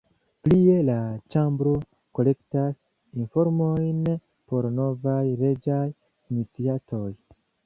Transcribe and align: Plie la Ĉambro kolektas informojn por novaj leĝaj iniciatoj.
Plie 0.45 0.75
la 0.85 0.93
Ĉambro 1.35 1.73
kolektas 2.19 2.73
informojn 3.25 4.01
por 4.15 4.69
novaj 4.81 5.21
leĝaj 5.45 5.87
iniciatoj. 5.91 7.09